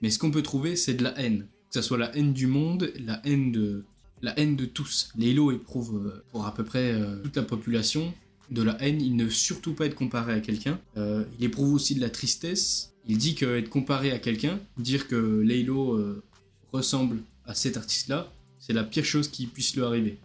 mais 0.02 0.10
ce 0.10 0.18
qu'on 0.18 0.30
peut 0.30 0.42
trouver, 0.42 0.76
c'est 0.76 0.94
de 0.94 1.04
la 1.04 1.18
haine. 1.20 1.46
Que 1.70 1.80
ce 1.80 1.82
soit 1.82 1.98
la 1.98 2.16
haine 2.16 2.32
du 2.32 2.46
monde, 2.46 2.92
la 2.98 3.20
haine 3.24 3.52
de, 3.52 3.84
la 4.22 4.38
haine 4.38 4.56
de 4.56 4.64
tous. 4.64 5.10
Lélo 5.16 5.52
éprouve 5.52 6.06
euh, 6.06 6.24
pour 6.30 6.46
à 6.46 6.54
peu 6.54 6.64
près 6.64 6.92
euh, 6.92 7.16
toute 7.22 7.36
la 7.36 7.42
population 7.42 8.12
de 8.50 8.62
la 8.62 8.80
haine. 8.82 9.00
Il 9.00 9.16
ne 9.16 9.24
veut 9.24 9.30
surtout 9.30 9.74
pas 9.74 9.86
être 9.86 9.94
comparé 9.94 10.32
à 10.32 10.40
quelqu'un. 10.40 10.78
Euh, 10.96 11.24
il 11.38 11.44
éprouve 11.44 11.74
aussi 11.74 11.94
de 11.94 12.00
la 12.00 12.10
tristesse. 12.10 12.92
Il 13.06 13.18
dit 13.18 13.34
que 13.34 13.58
être 13.58 13.70
comparé 13.70 14.12
à 14.12 14.18
quelqu'un, 14.18 14.60
dire 14.78 15.08
que 15.08 15.16
euh, 15.16 16.22
ressemble 16.72 17.18
à 17.50 17.54
cet 17.54 17.76
artiste-là, 17.76 18.30
c'est 18.60 18.72
la 18.72 18.84
pire 18.84 19.04
chose 19.04 19.28
qui 19.28 19.46
puisse 19.46 19.74
lui 19.74 19.82
arriver. 19.82 20.18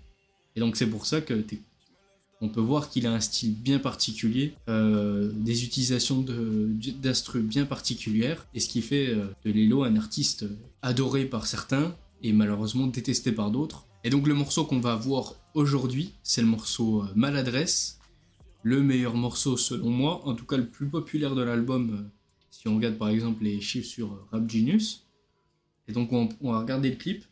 Et 0.55 0.59
donc 0.59 0.75
c'est 0.77 0.87
pour 0.87 1.05
ça 1.05 1.21
que 1.21 1.33
on 2.41 2.49
peut 2.49 2.61
voir 2.61 2.89
qu'il 2.89 3.07
a 3.07 3.13
un 3.13 3.19
style 3.21 3.55
bien 3.55 3.79
particulier, 3.79 4.53
euh, 4.69 5.31
des 5.33 5.63
utilisations 5.63 6.21
de- 6.21 6.69
d'instru 7.01 7.39
bien 7.41 7.65
particulières, 7.65 8.45
et 8.53 8.59
ce 8.59 8.67
qui 8.69 8.81
fait 8.81 9.07
euh, 9.07 9.25
de 9.43 9.51
Laylo 9.51 9.83
un 9.83 9.95
artiste 9.95 10.45
adoré 10.81 11.25
par 11.25 11.47
certains 11.47 11.95
et 12.21 12.31
malheureusement 12.33 12.87
détesté 12.87 13.31
par 13.31 13.49
d'autres. 13.51 13.85
Et 14.03 14.09
donc 14.11 14.27
le 14.27 14.35
morceau 14.35 14.65
qu'on 14.65 14.79
va 14.79 14.95
voir 14.95 15.33
aujourd'hui, 15.55 16.11
c'est 16.21 16.41
le 16.41 16.47
morceau 16.47 17.01
euh, 17.01 17.07
Maladresse, 17.15 17.99
le 18.61 18.83
meilleur 18.83 19.15
morceau 19.15 19.57
selon 19.57 19.89
moi, 19.89 20.21
en 20.27 20.35
tout 20.35 20.45
cas 20.45 20.57
le 20.57 20.67
plus 20.67 20.87
populaire 20.87 21.33
de 21.35 21.41
l'album, 21.41 22.09
si 22.51 22.67
on 22.67 22.75
regarde 22.75 22.97
par 22.97 23.09
exemple 23.09 23.43
les 23.43 23.61
chiffres 23.61 23.87
sur 23.87 24.27
Rap 24.31 24.47
Genius. 24.49 25.04
Et 25.87 25.93
donc 25.93 26.11
on, 26.11 26.29
va 26.41 26.59
regarder 26.59 26.89
le 26.89 26.95
clip, 26.95 27.25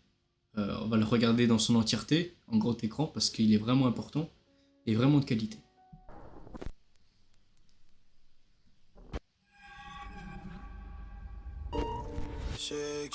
euh, 0.57 0.77
on 0.81 0.87
va 0.87 0.97
le 0.97 1.05
regarder 1.05 1.47
dans 1.47 1.59
son 1.59 1.75
entièreté, 1.75 2.35
en 2.47 2.57
grand 2.57 2.83
écran, 2.83 3.07
parce 3.07 3.29
qu'il 3.29 3.53
est 3.53 3.57
vraiment 3.57 3.87
important 3.87 4.29
et 4.85 4.95
vraiment 4.95 5.19
de 5.19 5.25
qualité. 5.25 5.57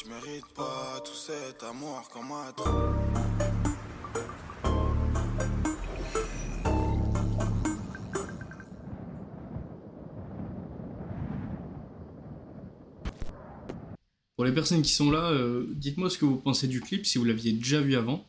Je 0.00 0.08
mérite 0.08 0.46
pas 0.54 1.00
tout 1.04 1.14
cet 1.14 1.62
amour 1.64 2.02
Pour 14.38 14.44
les 14.44 14.52
personnes 14.52 14.82
qui 14.82 14.92
sont 14.92 15.10
là, 15.10 15.32
euh, 15.32 15.66
dites-moi 15.74 16.08
ce 16.08 16.16
que 16.16 16.24
vous 16.24 16.36
pensez 16.36 16.68
du 16.68 16.80
clip, 16.80 17.04
si 17.04 17.18
vous 17.18 17.24
l'aviez 17.24 17.50
déjà 17.50 17.80
vu 17.80 17.96
avant. 17.96 18.24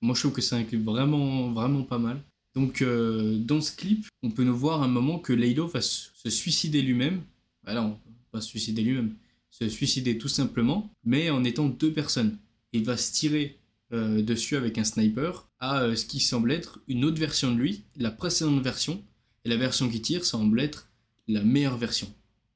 Moi, 0.00 0.14
je 0.14 0.20
trouve 0.20 0.32
que 0.32 0.40
c'est 0.40 0.54
un 0.54 0.62
clip 0.62 0.84
vraiment, 0.84 1.50
vraiment 1.50 1.82
pas 1.82 1.98
mal. 1.98 2.22
Donc, 2.54 2.82
euh, 2.82 3.36
dans 3.36 3.60
ce 3.60 3.74
clip, 3.74 4.06
on 4.22 4.30
peut 4.30 4.44
nous 4.44 4.56
voir 4.56 4.80
un 4.80 4.86
moment 4.86 5.18
que 5.18 5.32
Laylo 5.32 5.66
va 5.66 5.80
se 5.80 6.30
suicider 6.30 6.82
lui-même. 6.82 7.22
Voilà, 7.64 7.82
on 7.82 7.98
pas 8.30 8.40
se 8.40 8.46
suicider 8.46 8.82
lui-même, 8.82 9.16
se 9.50 9.68
suicider 9.68 10.18
tout 10.18 10.28
simplement, 10.28 10.88
mais 11.02 11.30
en 11.30 11.42
étant 11.42 11.66
deux 11.66 11.92
personnes. 11.92 12.38
Il 12.72 12.84
va 12.84 12.96
se 12.96 13.12
tirer 13.12 13.58
euh, 13.92 14.22
dessus 14.22 14.54
avec 14.54 14.78
un 14.78 14.84
sniper 14.84 15.48
à 15.58 15.96
ce 15.96 16.06
qui 16.06 16.20
semble 16.20 16.52
être 16.52 16.78
une 16.86 17.04
autre 17.04 17.18
version 17.18 17.52
de 17.52 17.58
lui, 17.58 17.82
la 17.96 18.12
précédente 18.12 18.62
version, 18.62 19.02
et 19.44 19.48
la 19.48 19.56
version 19.56 19.88
qui 19.88 20.00
tire 20.00 20.24
semble 20.24 20.60
être 20.60 20.88
la 21.26 21.42
meilleure 21.42 21.76
version 21.76 22.06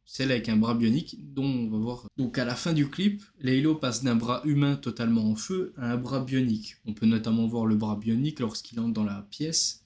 celle 0.06 0.30
avec 0.30 0.48
un 0.48 0.56
bras 0.56 0.74
bionique 0.74 1.16
dont 1.34 1.44
on 1.44 1.68
va 1.68 1.78
voir. 1.78 2.06
Donc 2.16 2.38
à 2.38 2.44
la 2.44 2.54
fin 2.54 2.72
du 2.72 2.88
clip, 2.88 3.22
Laylo 3.40 3.74
passe 3.74 4.02
d'un 4.02 4.16
bras 4.16 4.42
humain 4.44 4.76
totalement 4.76 5.30
en 5.30 5.34
feu 5.34 5.72
à 5.76 5.92
un 5.92 5.96
bras 5.96 6.20
bionique. 6.20 6.76
On 6.84 6.94
peut 6.94 7.06
notamment 7.06 7.46
voir 7.46 7.66
le 7.66 7.76
bras 7.76 7.96
bionique 7.96 8.40
lorsqu'il 8.40 8.80
entre 8.80 8.92
dans 8.92 9.04
la 9.04 9.26
pièce, 9.30 9.84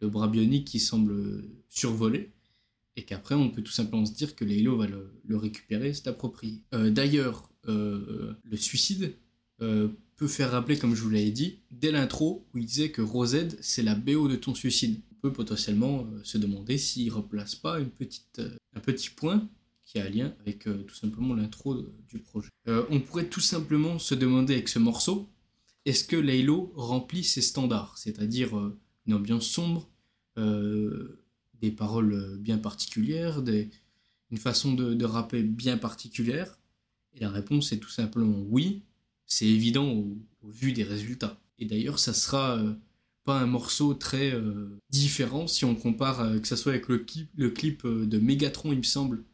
le 0.00 0.08
bras 0.08 0.28
bionique 0.28 0.66
qui 0.66 0.80
semble 0.80 1.44
survoler, 1.68 2.30
et 2.96 3.04
qu'après 3.04 3.34
on 3.34 3.50
peut 3.50 3.62
tout 3.62 3.72
simplement 3.72 4.06
se 4.06 4.14
dire 4.14 4.36
que 4.36 4.44
Laylo 4.44 4.76
va 4.76 4.86
le, 4.86 5.36
récupérer, 5.36 5.94
c'est 5.94 6.08
approprié. 6.08 6.62
Euh, 6.74 6.90
D'ailleurs, 6.90 7.50
euh, 7.68 8.34
le 8.44 8.56
suicide 8.56 9.16
euh, 9.62 9.88
peut 10.16 10.28
faire 10.28 10.52
rappeler, 10.52 10.78
comme 10.78 10.94
je 10.94 11.02
vous 11.02 11.10
l'avais 11.10 11.30
dit, 11.30 11.58
dès 11.70 11.90
l'intro 11.90 12.46
où 12.54 12.58
il 12.58 12.66
disait 12.66 12.90
que 12.90 13.02
Rosed 13.02 13.56
c'est 13.60 13.82
la 13.82 13.94
BO 13.94 14.28
de 14.28 14.36
ton 14.36 14.54
suicide. 14.54 15.00
Peut 15.24 15.32
potentiellement 15.32 16.00
euh, 16.00 16.20
se 16.22 16.36
demander 16.36 16.76
s'il 16.76 17.10
replace 17.10 17.54
pas 17.54 17.80
une 17.80 17.88
petite, 17.88 18.40
euh, 18.40 18.54
un 18.74 18.80
petit 18.80 19.08
point 19.08 19.48
qui 19.86 19.98
a 19.98 20.04
un 20.04 20.10
lien 20.10 20.34
avec 20.40 20.66
euh, 20.66 20.82
tout 20.82 20.94
simplement 20.94 21.32
l'intro 21.32 21.82
du 22.10 22.18
projet. 22.18 22.50
On 22.66 23.00
pourrait 23.00 23.30
tout 23.30 23.40
simplement 23.40 23.98
se 23.98 24.14
demander 24.14 24.52
avec 24.52 24.68
ce 24.68 24.78
morceau, 24.78 25.30
est-ce 25.86 26.04
que 26.04 26.16
Laylo 26.16 26.74
remplit 26.76 27.24
ses 27.24 27.40
standards, 27.40 27.96
c'est-à-dire 27.96 28.52
une 29.06 29.14
ambiance 29.14 29.46
sombre, 29.46 29.88
des 30.36 31.70
paroles 31.70 32.36
bien 32.38 32.58
particulières, 32.58 33.40
des- 33.40 33.70
une 34.30 34.36
façon 34.38 34.74
de, 34.74 34.92
de 34.92 35.04
rapper 35.06 35.42
bien 35.42 35.78
particulière? 35.78 36.58
Et 37.14 37.20
la 37.20 37.30
réponse 37.30 37.72
est 37.72 37.78
tout 37.78 37.90
simplement 37.90 38.42
oui, 38.50 38.82
c'est 39.24 39.46
évident 39.46 39.90
au, 39.90 40.18
vu 40.42 40.72
des 40.72 40.84
résultats. 40.84 41.40
Et 41.58 41.64
d'ailleurs, 41.64 41.98
ça 41.98 42.12
sera 42.12 42.62
pas 43.24 43.40
un 43.40 43.46
morceau 43.46 43.94
très 43.94 44.32
euh, 44.32 44.78
différent 44.90 45.46
si 45.46 45.64
on 45.64 45.74
compare 45.74 46.20
euh, 46.20 46.38
que 46.38 46.46
ce 46.46 46.56
soit 46.56 46.72
avec 46.72 46.88
le 46.88 46.98
clip, 46.98 47.30
le 47.36 47.50
clip 47.50 47.84
euh, 47.84 48.06
de 48.06 48.18
Megatron, 48.18 48.72
il 48.72 48.78
me 48.78 48.82
semble, 48.82 49.24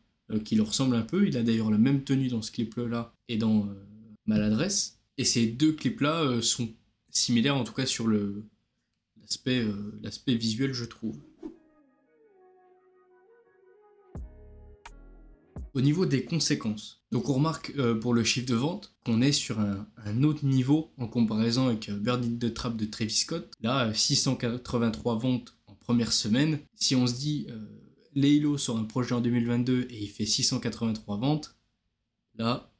qui 0.44 0.54
leur 0.54 0.68
ressemble 0.68 0.94
un 0.94 1.02
peu. 1.02 1.26
Il 1.26 1.36
a 1.36 1.42
d'ailleurs 1.42 1.72
la 1.72 1.78
même 1.78 2.04
tenue 2.04 2.28
dans 2.28 2.40
ce 2.40 2.52
clip-là 2.52 3.12
et 3.26 3.36
dans 3.36 3.68
Maladresse. 4.26 5.00
Et 5.18 5.24
ces 5.24 5.48
deux 5.48 5.72
clips-là 5.72 6.40
sont 6.40 6.68
similaires, 7.10 7.56
en 7.56 7.64
tout 7.64 7.72
cas 7.72 7.84
sur 7.84 8.06
l'aspect 8.06 9.64
visuel, 10.28 10.72
je 10.72 10.84
trouve. 10.84 11.18
Au 15.74 15.80
niveau 15.80 16.04
des 16.04 16.24
conséquences, 16.24 17.00
donc 17.12 17.28
on 17.28 17.34
remarque 17.34 17.72
pour 18.00 18.14
le 18.14 18.24
chiffre 18.24 18.46
de 18.46 18.54
vente 18.54 18.92
qu'on 19.04 19.22
est 19.22 19.32
sur 19.32 19.58
un, 19.60 20.22
autre 20.22 20.44
niveau 20.44 20.92
en 20.98 21.06
comparaison 21.06 21.68
avec 21.68 21.88
euh, 21.88 21.96
Birdie 21.96 22.38
the 22.38 22.52
Trap 22.52 22.76
de 22.76 22.84
Travis 22.84 23.10
Scott. 23.10 23.50
Là, 23.60 23.92
683 23.92 25.18
ventes 25.18 25.56
en 25.66 25.74
première 25.74 26.12
semaine. 26.12 26.58
Si 26.74 26.94
on 26.94 27.06
se 27.06 27.14
dit 27.14 27.46
euh, 27.50 27.58
Leilo 28.14 28.58
sort 28.58 28.78
un 28.78 28.84
projet 28.84 29.14
en 29.14 29.20
2022 29.20 29.86
et 29.90 30.02
il 30.02 30.08
fait 30.08 30.26
683 30.26 31.16
ventes, 31.18 31.56
là, 32.36 32.72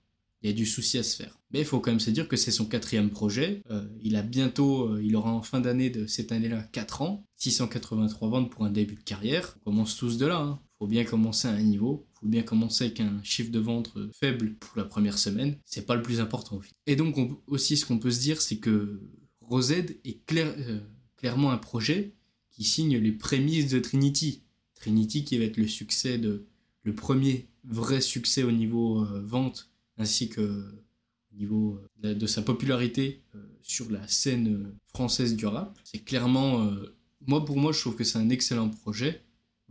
il 0.42 0.50
y 0.50 0.52
a 0.52 0.56
du 0.56 0.66
souci 0.66 0.98
à 0.98 1.02
se 1.02 1.16
faire. 1.16 1.38
Mais 1.52 1.60
il 1.60 1.64
faut 1.64 1.80
quand 1.80 1.90
même 1.90 2.00
se 2.00 2.10
dire 2.10 2.28
que 2.28 2.36
c'est 2.36 2.50
son 2.50 2.66
quatrième 2.66 3.10
projet. 3.10 3.62
Euh, 3.70 3.86
il 4.02 4.16
a 4.16 4.22
bientôt, 4.22 4.98
il 4.98 5.14
aura 5.16 5.32
en 5.32 5.42
fin 5.42 5.60
d'année 5.60 5.90
de 5.90 6.06
cette 6.06 6.32
année-là 6.32 6.62
4 6.72 7.02
ans. 7.02 7.26
683 7.36 8.28
ventes 8.28 8.50
pour 8.50 8.64
un 8.64 8.70
début 8.70 8.94
de 8.94 9.02
carrière. 9.02 9.56
On 9.60 9.70
commence 9.70 9.96
tous 9.96 10.16
de 10.16 10.26
là. 10.26 10.38
Hein. 10.38 10.60
Faut 10.78 10.86
bien 10.86 11.04
commencer 11.04 11.48
à 11.48 11.52
un 11.52 11.62
niveau 11.62 12.06
faut 12.20 12.28
bien 12.28 12.42
commencer 12.42 12.84
avec 12.84 13.00
un 13.00 13.22
chiffre 13.22 13.50
de 13.50 13.58
vente 13.58 13.92
faible 14.12 14.54
pour 14.54 14.76
la 14.76 14.84
première 14.84 15.18
semaine. 15.18 15.56
C'est 15.64 15.86
pas 15.86 15.96
le 15.96 16.02
plus 16.02 16.20
important. 16.20 16.60
Et 16.86 16.96
donc 16.96 17.16
aussi 17.46 17.76
ce 17.76 17.86
qu'on 17.86 17.98
peut 17.98 18.10
se 18.10 18.20
dire, 18.20 18.40
c'est 18.40 18.58
que 18.58 19.00
Rosed 19.40 19.98
est 20.04 20.32
euh, 20.32 20.80
clairement 21.16 21.50
un 21.50 21.58
projet 21.58 22.14
qui 22.50 22.64
signe 22.64 22.98
les 22.98 23.12
prémices 23.12 23.68
de 23.68 23.78
Trinity. 23.78 24.42
Trinity 24.74 25.24
qui 25.24 25.38
va 25.38 25.44
être 25.44 25.56
le 25.56 25.66
succès 25.66 26.18
de 26.18 26.46
le 26.82 26.94
premier 26.94 27.48
vrai 27.64 28.00
succès 28.00 28.42
au 28.42 28.52
niveau 28.52 29.04
euh, 29.04 29.22
vente 29.24 29.70
ainsi 29.96 30.28
que 30.28 30.40
au 31.32 31.36
niveau 31.36 31.80
euh, 32.04 32.14
de 32.14 32.26
sa 32.26 32.42
popularité 32.42 33.22
sur 33.62 33.90
la 33.90 34.06
scène 34.08 34.72
française 34.86 35.36
du 35.36 35.46
rap. 35.46 35.78
C'est 35.84 36.04
clairement 36.04 36.70
moi 37.26 37.44
pour 37.44 37.56
moi 37.56 37.72
je 37.72 37.80
trouve 37.80 37.96
que 37.96 38.04
c'est 38.04 38.18
un 38.18 38.30
excellent 38.30 38.68
projet. 38.68 39.22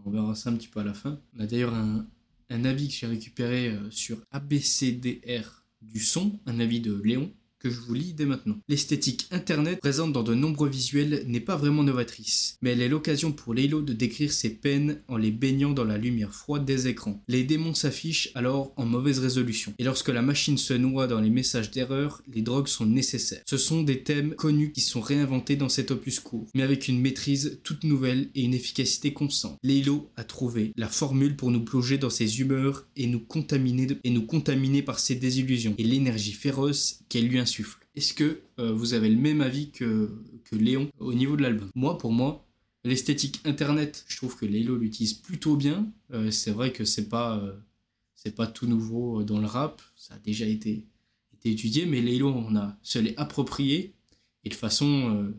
On 0.06 0.12
verra 0.12 0.36
ça 0.36 0.50
un 0.50 0.56
petit 0.56 0.68
peu 0.68 0.80
à 0.80 0.84
la 0.84 0.94
fin. 0.94 1.20
On 1.36 1.42
a 1.42 1.48
d'ailleurs 1.48 1.74
un, 1.74 2.08
un 2.50 2.66
avis 2.66 2.88
que 2.88 2.94
j'ai 2.94 3.08
récupéré 3.08 3.68
euh, 3.70 3.92
sur 3.92 4.22
ABCDR 4.32 5.66
du 5.82 6.00
son, 6.00 6.40
un 6.46 6.60
avis 6.60 6.82
de 6.82 7.00
Léon, 7.02 7.34
que 7.60 7.70
je 7.70 7.80
vous 7.80 7.94
lis 7.94 8.14
dès 8.14 8.26
maintenant. 8.26 8.58
L'esthétique 8.68 9.28
Internet 9.32 9.80
présente 9.80 10.14
dans 10.14 10.24
de 10.24 10.34
nombreux 10.34 10.70
visuels 10.70 11.24
n'est 11.28 11.40
pas 11.40 11.58
vraiment 11.58 11.84
novatrice, 11.84 12.58
mais 12.62 12.72
elle 12.72 12.82
est 12.82 12.90
l'occasion 12.90 13.32
pour 13.32 13.54
Laylo 13.54 13.82
de 13.82 13.94
décrire 13.94 14.32
ses 14.32 14.50
peines 14.50 15.02
en 15.08 15.18
les 15.18 15.32
baignant 15.32 15.72
dans 15.72 15.84
la 15.84 15.98
lumière 15.98 16.34
froide 16.34 16.66
des 16.66 16.88
écrans. 16.88 17.22
Les 17.28 17.44
démons 17.44 17.74
s'affichent 17.74 18.32
alors 18.36 18.74
en 18.78 18.86
mauvaise 18.86 19.20
résolution, 19.20 19.74
et 19.78 19.84
lorsque 19.84 20.10
la 20.10 20.22
machine 20.22 20.58
se 20.58 20.74
noie 20.74 21.08
dans 21.08 21.20
les 21.20 21.30
messages 21.30 21.72
d'erreur, 21.72 22.22
les 22.34 22.42
drogues 22.42 22.68
sont 22.68 22.86
nécessaires. 22.86 23.44
Ce 23.46 23.58
sont 23.58 23.84
des 23.84 24.04
thèmes 24.04 24.36
connus 24.36 24.72
qui 24.72 24.82
sont 24.82 25.02
réinventés 25.02 25.56
dans 25.56 25.70
cet 25.70 25.92
opus 25.92 26.20
court, 26.20 26.48
mais 26.56 26.64
avec 26.64 26.88
une 26.88 27.00
maîtrise 27.00 27.60
toute 27.64 27.84
nouvelle 27.84 28.30
et 28.36 28.44
une 28.44 28.54
efficacité 28.54 29.14
constante. 29.14 29.58
Laylo 29.64 30.12
a 30.16 30.24
trouvé 30.24 30.72
la 30.78 30.88
formule 30.88 31.36
pour 31.36 31.52
nous 31.52 31.64
plonger 31.64 31.98
dans 31.98 32.10
ses 32.10 32.40
humeurs 32.40 32.88
et 32.96 33.08
nous 33.08 33.20
contaminer, 33.20 33.88
et 34.04 34.10
nous 34.10 34.26
contaminer 34.26 34.82
par 34.82 35.00
ses 35.00 35.16
désillusions 35.16 35.76
et 35.78 35.84
l'énergie 35.84 36.34
féroce 36.34 37.02
qu'elle 37.10 37.28
lui 37.28 37.40
insuffle. 37.50 37.80
Est-ce 37.96 38.14
que 38.14 38.42
euh, 38.60 38.72
vous 38.72 38.94
avez 38.94 39.10
le 39.10 39.18
même 39.18 39.42
avis 39.42 39.72
que, 39.72 40.24
que 40.46 40.56
Léon 40.56 40.90
au 41.00 41.14
niveau 41.14 41.36
de 41.36 41.42
l'album? 41.42 41.70
Moi, 41.76 41.98
pour 41.98 42.12
moi, 42.12 42.46
l'esthétique 42.84 43.42
internet, 43.46 44.06
je 44.08 44.18
trouve 44.18 44.38
que 44.38 44.46
Lélo 44.46 44.78
l'utilise 44.78 45.14
plutôt 45.14 45.56
bien. 45.56 45.92
Euh, 46.14 46.32
c'est 46.32 46.52
vrai 46.52 46.72
que 46.72 46.86
c'est 46.86 47.10
pas, 47.10 47.38
euh, 47.40 48.32
pas 48.32 48.48
tout 48.48 48.68
nouveau 48.68 49.24
dans 49.24 49.40
le 49.40 49.48
rap, 49.48 49.82
ça 49.96 50.14
a 50.14 50.20
déjà 50.20 50.46
été, 50.46 50.86
été 51.34 51.52
étudié, 51.52 51.86
mais 51.86 52.02
Lélo, 52.02 52.30
on 52.30 52.56
a 52.56 52.78
se 52.84 53.00
l'est 53.00 53.18
approprié 53.18 53.96
et 54.44 54.50
de 54.50 54.54
façon, 54.54 55.34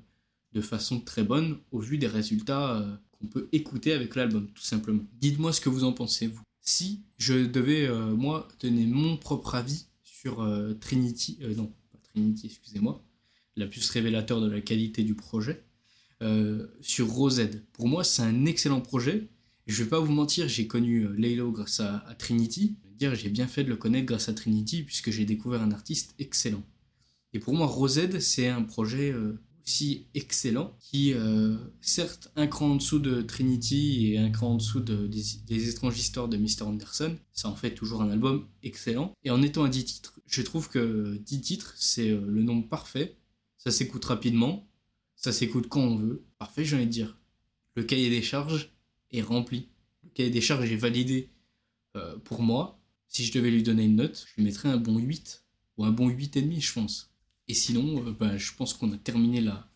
de 0.53 0.61
façon 0.61 1.01
très 1.01 1.23
bonne 1.23 1.59
au 1.71 1.79
vu 1.79 1.97
des 1.97 2.07
résultats 2.07 2.85
qu'on 3.13 3.27
peut 3.27 3.49
écouter 3.53 3.93
avec 3.93 4.15
l'album, 4.17 4.49
tout 4.55 4.63
simplement. 4.63 5.03
Dites-moi 5.21 5.53
ce 5.53 5.61
que 5.61 5.71
vous 5.71 5.85
en 5.85 5.93
pensez, 5.93 6.27
vous. 6.27 6.43
Si 6.61 7.01
je 7.17 7.47
devais, 7.47 7.89
moi, 8.15 8.47
donner 8.61 8.87
mon 8.87 9.17
propre 9.17 9.55
avis 9.55 9.87
sur 10.03 10.47
Trinity, 10.81 11.39
non, 11.57 11.73
Excusez-moi, 12.45 13.05
la 13.57 13.67
plus 13.67 13.89
révélateur 13.91 14.41
de 14.41 14.51
la 14.51 14.61
qualité 14.61 15.03
du 15.05 15.15
projet, 15.15 15.65
euh, 16.23 16.67
sur 16.83 17.09
Rosed. 17.09 17.63
Pour 17.73 17.89
moi, 17.89 18.05
c'est 18.05 18.23
un 18.23 18.45
excellent 18.45 18.81
projet. 18.83 19.29
Je 19.67 19.83
vais 19.83 19.89
pas 19.89 20.01
vous 20.01 20.13
mentir, 20.13 20.49
j'ai 20.49 20.67
connu 20.67 21.07
euh, 21.07 21.15
Laylo 21.17 21.51
grâce 21.51 21.81
à, 21.81 22.05
Trinity. 22.19 22.77
dire, 22.99 23.15
j'ai 23.15 23.31
bien 23.31 23.47
fait 23.47 23.65
de 23.65 23.71
le 23.71 23.77
connaître 23.77 24.07
grâce 24.07 24.29
à 24.29 24.35
Trinity 24.35 24.83
puisque 24.83 25.11
j'ai 25.11 25.25
découvert 25.25 25.63
un 25.63 25.71
artiste 25.71 26.15
excellent. 26.19 26.63
Et 27.33 27.39
pour 27.39 27.55
moi, 27.55 27.67
Rosed, 27.67 28.21
c'est 28.21 28.49
un 28.49 28.63
projet 28.63 29.13
euh, 29.13 29.41
aussi 29.65 30.09
excellent 30.15 30.77
qui, 30.81 31.15
certes, 31.81 32.33
un 32.35 32.47
cran 32.47 32.73
en 32.73 32.77
dessous 32.77 32.99
de 32.99 33.23
Trinity 33.23 34.09
et 34.09 34.19
un 34.19 34.31
cran 34.31 34.49
en 34.49 34.57
dessous 34.57 34.81
de, 34.81 35.07
des, 35.07 35.23
des, 35.47 35.69
étranges 35.69 35.99
histoires 35.99 36.29
de 36.29 36.37
Mr. 36.37 36.63
Anderson, 36.63 37.17
ça 37.33 37.49
en 37.49 37.55
fait 37.55 37.73
toujours 37.73 38.03
un 38.03 38.11
album 38.11 38.47
excellent. 38.63 39.13
Et 39.23 39.31
en 39.31 39.43
étant 39.43 39.65
à 39.65 39.69
10 39.69 39.85
titres, 39.85 40.20
je 40.31 40.43
trouve 40.43 40.69
que 40.69 41.17
10 41.17 41.41
titres, 41.41 41.75
c'est 41.77 42.11
euh, 42.11 42.25
le 42.25 42.43
nombre 42.43 42.69
parfait. 42.69 43.17
Ça 43.59 43.73
s'écoute 43.73 44.05
rapidement. 44.05 44.67
Ça 45.17 45.33
s'écoute 45.33 45.69
quand 45.69 45.81
on 45.81 45.97
veut. 45.97 46.25
Parfait, 46.39 46.65
j'ai 46.65 46.77
envie 46.77 46.87
de 46.87 46.91
dire. 46.91 47.19
Le 47.75 47.83
cahier 47.83 48.09
des 48.11 48.23
charges 48.23 48.71
est 49.11 49.23
rempli. 49.23 49.69
Le 50.05 50.11
cahier 50.11 50.31
des 50.31 50.41
charges 50.41 50.71
est 50.71 50.77
validé 50.77 51.31
euh, 51.97 52.17
pour 52.19 52.43
moi. 52.43 52.79
Si 53.09 53.25
je 53.25 53.33
devais 53.33 53.51
lui 53.51 53.65
donner 53.65 53.85
une 53.85 53.97
note, 53.97 54.25
je 54.29 54.37
lui 54.37 54.45
mettrais 54.45 54.69
un 54.69 54.77
bon 54.77 54.99
8 54.99 55.45
ou 55.77 55.85
un 55.85 55.91
bon 55.91 56.09
8,5, 56.09 56.61
je 56.61 56.73
pense. 56.73 57.13
Et 57.49 57.55
sinon, 57.55 58.07
euh, 58.07 58.13
ben, 58.13 58.37
je 58.37 58.55
pense 58.55 58.73
qu'on 58.73 58.93
a 58.93 58.97
terminé 58.97 59.41
la, 59.41 59.69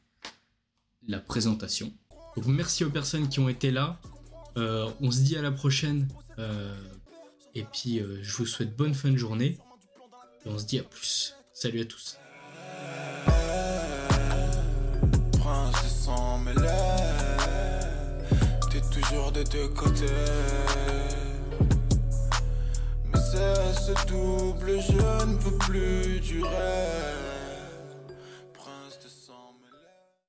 la 1.08 1.18
présentation. 1.18 1.92
Donc 2.36 2.46
merci 2.46 2.84
aux 2.84 2.90
personnes 2.90 3.28
qui 3.28 3.40
ont 3.40 3.48
été 3.48 3.72
là. 3.72 4.00
on 4.56 5.10
se 5.10 5.20
dit 5.20 5.36
à 5.36 5.42
la 5.42 5.50
prochaine. 5.52 6.08
et 7.54 7.64
puis, 7.72 8.00
je 8.22 8.36
vous 8.36 8.46
souhaite 8.46 8.76
bonne 8.76 8.94
fin 8.94 9.10
de 9.10 9.16
journée. 9.16 9.58
Et 10.44 10.48
on 10.48 10.58
se 10.58 10.64
dit 10.64 10.78
à 10.78 10.82
plus. 10.82 11.34
Salut 11.52 11.80
à 11.80 11.84
tous. 11.84 12.18
Prince 15.38 15.84
de 15.84 15.88
sang 15.88 16.40
t'es 18.70 18.80
toujours 19.00 19.30
de 19.30 19.42
deux 19.44 19.68
côtés. 19.68 20.06
Mais 23.12 23.20
c'est 23.30 23.80
ce 23.80 24.06
double, 24.06 24.80
je 24.80 25.24
ne 25.26 25.36
peux 25.36 25.56
plus 25.58 26.20
durer. 26.20 27.13